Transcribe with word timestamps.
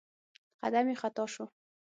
قدم 0.63 0.85
يې 0.91 0.95
خطا 1.01 1.25
شو. 1.33 1.45